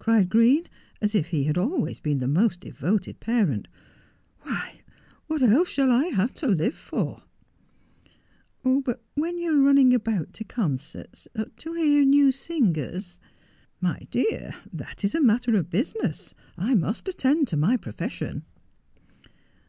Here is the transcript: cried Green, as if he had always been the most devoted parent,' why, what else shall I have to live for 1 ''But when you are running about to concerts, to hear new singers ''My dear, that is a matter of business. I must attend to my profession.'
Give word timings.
cried 0.00 0.28
Green, 0.28 0.64
as 1.00 1.14
if 1.14 1.26
he 1.28 1.44
had 1.44 1.56
always 1.56 2.00
been 2.00 2.18
the 2.18 2.26
most 2.26 2.58
devoted 2.58 3.20
parent,' 3.20 3.68
why, 4.42 4.80
what 5.28 5.40
else 5.40 5.68
shall 5.68 5.92
I 5.92 6.06
have 6.06 6.34
to 6.42 6.48
live 6.48 6.74
for 6.74 7.22
1 8.62 8.80
''But 8.82 9.04
when 9.14 9.38
you 9.38 9.52
are 9.54 9.62
running 9.64 9.94
about 9.94 10.32
to 10.32 10.42
concerts, 10.42 11.28
to 11.58 11.74
hear 11.74 12.04
new 12.04 12.32
singers 12.32 13.20
''My 13.90 14.08
dear, 14.10 14.52
that 14.72 15.04
is 15.04 15.14
a 15.14 15.20
matter 15.22 15.54
of 15.56 15.70
business. 15.70 16.34
I 16.56 16.74
must 16.74 17.08
attend 17.08 17.46
to 17.46 17.56
my 17.56 17.76
profession.' 17.76 18.42